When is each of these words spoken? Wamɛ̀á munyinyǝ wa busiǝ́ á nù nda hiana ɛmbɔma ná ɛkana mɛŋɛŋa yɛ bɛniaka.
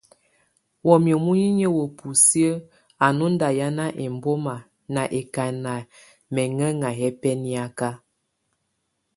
Wamɛ̀á 0.87 1.17
munyinyǝ 1.23 1.67
wa 1.77 1.85
busiǝ́ 1.97 2.63
á 3.05 3.07
nù 3.17 3.25
nda 3.33 3.47
hiana 3.55 3.85
ɛmbɔma 4.03 4.55
ná 4.93 5.01
ɛkana 5.19 5.73
mɛŋɛŋa 6.33 6.89
yɛ 6.99 7.07
bɛniaka. 7.21 7.89